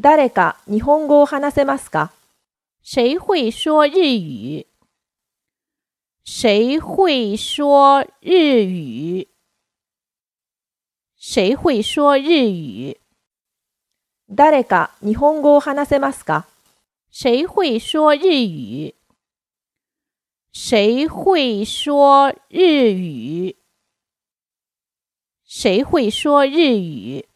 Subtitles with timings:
[0.00, 2.12] 誰か日本語を話せますか？
[2.84, 4.66] 谁会说日语？
[6.24, 9.28] 谁会说日语？
[11.16, 13.00] 谁会说日语？
[14.28, 16.44] 誰か日本語を話せますか？
[17.10, 18.94] 谁会说日语？
[20.52, 23.56] 谁会说日语？
[25.44, 27.27] 谁会说日语？